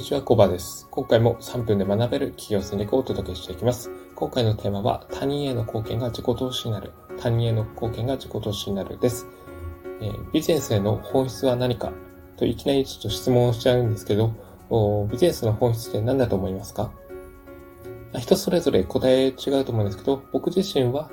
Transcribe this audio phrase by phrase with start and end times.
[0.00, 0.88] にちは、コバです。
[0.90, 3.90] 今回も3分で学べる企業戦略をお届けしていきます。
[4.14, 6.92] 今回のテーマは、他人への貢献が自己投資になる。
[7.18, 9.26] 他人への貢献が自己投資になるです。
[10.00, 11.92] えー、ビジネスへの本質は何か？
[12.38, 14.32] といきなりちょっと質問をしちゃうんですけど、
[15.10, 16.90] ビジネスの本質って何だと思いますか？
[18.18, 21.10] 人それぞれ答え違うと思うんですけど、僕自身は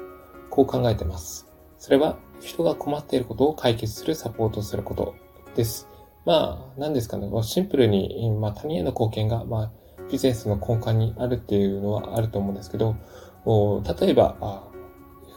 [0.49, 1.45] こう考えてます。
[1.77, 5.13] それは人が困っていることを解決するサポートすること
[5.57, 5.89] です。
[6.27, 9.71] まあ、何ですかね、シンプルに、まあ、他人への貢献が、まあ、
[10.11, 12.97] ビジネスの根幹にあるっていうのはあると思うんですけど、
[13.45, 14.67] 例えば、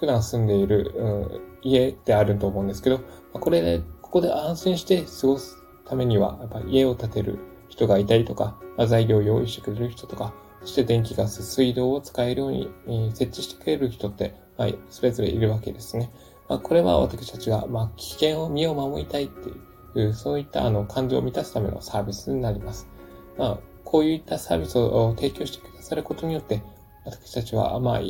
[0.01, 7.39] 普段住んでいる、家ってあると思うんですけど、これで、ここで安心して過ごすためには、やっぱ家を建てる
[7.69, 16.11] 人がいたりとか、材料を用意してくれる人とか、そして電気ガス、水道を使えるように、え、設置してくれる人って、はい、それぞれいるわけですね。
[16.49, 19.70] まあ、これは私たちが、まあ、危険を身を守りたいっていう、
[20.15, 22.89] そういったあの感情を満たすためのサービスになります。
[23.37, 26.63] まあ、こういったサービスを提供してくださることによって、
[27.05, 28.01] 私たちはまあ、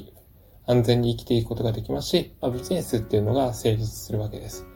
[0.67, 4.67] 安全に生きていくことができますし、まあ、ビジネスっていうのが成立するわけです。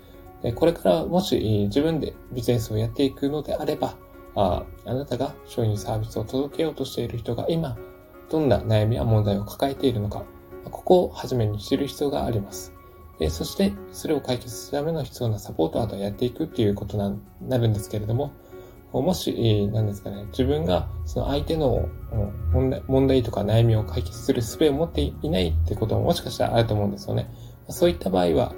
[0.43, 1.39] でこれからもし
[1.69, 3.97] 自分でビジネスをやっていくのであれば、
[4.37, 7.79] ああなたが商品サービスを届けようとしている人が今、
[8.31, 10.25] どんな悩みや問題を抱えているのか、
[10.65, 12.74] ここを初めに知る必要があります。
[13.19, 18.33] でそして、それを解決するための必要なサポートをあとやっていくっていうことになるんですけれども、
[18.93, 21.89] もし、何ですかね、自分がその相手の
[22.53, 27.29] 問題問題とか悩みを解決する術を持っていないってことももしかしたらあると思うんですよね。
[27.69, 28.55] そういった場合は、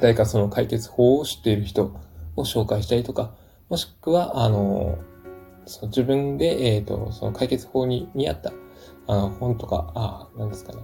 [0.00, 1.96] 誰かその解決法を知っている人
[2.36, 3.34] を紹介したりとか、
[3.68, 4.98] もしくは、あの、
[5.66, 8.52] その自分で、えっ、ー、と、その解決法に見合った、
[9.08, 10.78] あの、本とか、あ、何ですかね、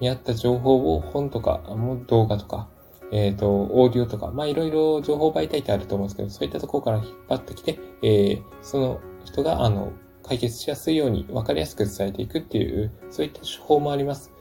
[0.00, 1.62] 見合った情報を本とか、
[2.06, 2.68] 動画とか、
[3.10, 14.32] えっ、ー、と、オーディオとか、まあいろいろ情報媒体ってあると思うんですけど、そういったところから引っ張ってきて、えー、その人が、あの、解決しやすいように分かりやすく伝えていくっていう、そういった手法もあります。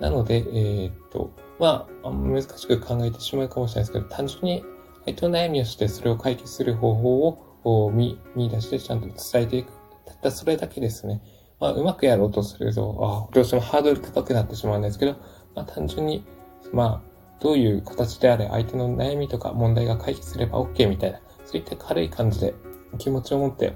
[0.00, 4.64] なので、えっ、と、まあ、難しく考えてしまうかもしれないですけど、単純に
[5.04, 9.72] 相手の悩みをしてそれを解決する方法を見見出してちゃんと伝えていく。
[10.06, 11.22] たったそれだけですね。
[11.64, 15.12] まあ、うまくやろうとすると、あどうしてもハードル高くなってしまうんですけど、
[15.54, 16.26] まあ、単純に、
[16.74, 22.54] まあ、どういう形であれ相手の悩みとか問題が解決すれば OK みたいな、そういった軽い感じで
[22.98, 23.72] 気持ちを持って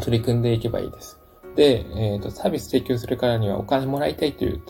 [0.00, 1.18] 取り組んでいけばいいです。
[1.56, 4.62] で、えっ、ー、と、サービス提供するからにはお金もらいたいという、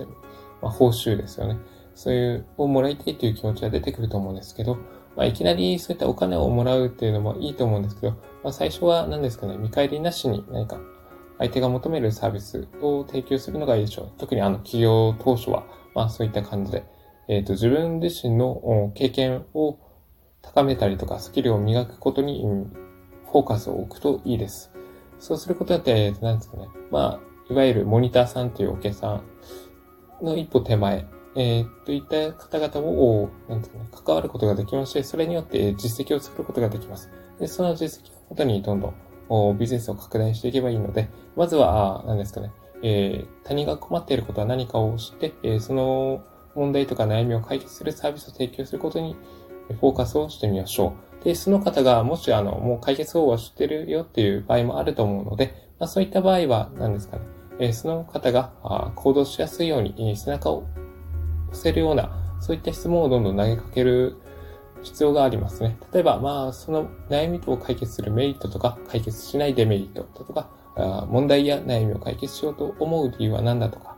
[0.62, 1.58] まあ、報酬ですよね。
[1.94, 4.78] そういう、をもらいたいという気持ちが出てくると思うんですけど、
[5.16, 10.78] まあ、いきなりそういったお金をもらうっていうのもいいと思うんですけど、まあ、最初は何ですかね、見返りなしに何か
[11.38, 14.12] 相手が求めるサービスを提供するのがいいでしょう。
[14.18, 16.84] 特にあの企業当初は、まあそういった感じで、
[17.28, 19.78] えっ、ー、と自分自身の経験を
[20.42, 22.42] 高めたりとかスキルを磨くことに
[23.30, 24.72] フォーカスを置くといいです。
[25.18, 26.68] そうすることによって、何ですかね。
[26.90, 29.22] まあ、いわゆるモニターさんというお客さ
[30.22, 37.10] んの一歩手前、えー、といった方々を、なんですかね、関わることができまして、それによって実績を作ることができます。
[37.38, 38.94] で、その実績をもとにどんどん
[39.58, 42.50] ビジネスを拡大していけばいいので、まずは、何ですかね、
[42.82, 46.22] えー、他人が困っていることは何かを知って、えー、その
[46.54, 49.16] 問題とか悩みを解決するサービスを提供することに
[49.68, 51.24] フォーカスをしてみましょう。
[51.24, 57.22] で、その方がもしあの、もう解決方法を知ってるよっていう場合もあると思うので、まあ、そういった場合は何ですかね、
[57.60, 60.64] えー、その方があ行動しやすいように、えー、背中を
[61.50, 64.16] 押せるような、そういった質問をどんどん投げかける
[64.82, 65.78] 必要がありますね。
[65.92, 70.50] 例えば、まあ、その悩みを解決するメリットとか、解決しないデメリットだとか、
[71.08, 73.96] 問題や悩みを解決しようと思う理由は何だとか、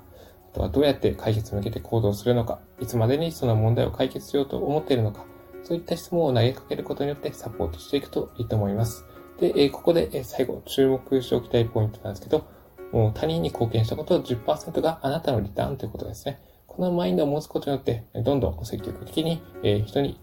[0.52, 5.24] あとはどうやって解決に向けて行動するのか、いつまでにその問題を解決しようと思っているのか、
[5.62, 9.04] そういった質問を投げかけることによってサポートしていくといいと思います。
[9.38, 12.46] で、ここで最後注目しておきたいポイントなんですけど、
[12.92, 16.40] もう他人に貢献したことの10%があなたのリターンということですね。
[16.72, 19.42] このマインドを持つことによって、どんどん積極的に
[19.84, 20.20] 人に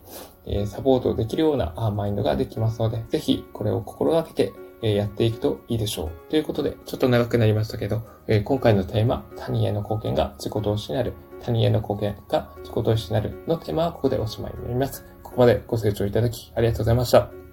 [0.65, 6.11] サポートできるようなマインドができますので、ぜひこれを心がけてやっていくといいでしょう。
[6.29, 8.01] ということで、ちょっと長くなりましたけど、
[8.45, 15.05] 今回のテーマ、他人への貢献が自己投資になる、他人への貢献が自己投資になるのテーマはここでおしまいになります。
[15.21, 17.46] ここまでご清聴いただきありがとうございました。